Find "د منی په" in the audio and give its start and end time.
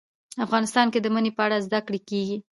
1.01-1.41